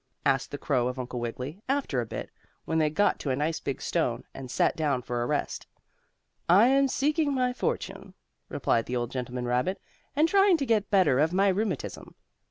[0.25, 2.31] asked the crow of Uncle Wiggily, after a bit,
[2.65, 5.67] when they got to a nice big stone, and sat down for a rest.
[6.49, 8.15] "I am seeking my fortune,"
[8.49, 9.79] replied the old gentleman rabbit,
[10.15, 12.03] "and trying to get better of my rheumatism.
[12.05, 12.15] Dr.